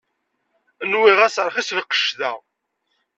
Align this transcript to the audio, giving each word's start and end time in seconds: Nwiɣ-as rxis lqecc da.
Nwiɣ-as 0.91 1.35
rxis 1.47 1.69
lqecc 1.77 2.09
da. 2.19 2.33